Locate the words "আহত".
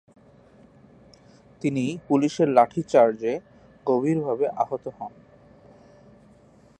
4.55-4.83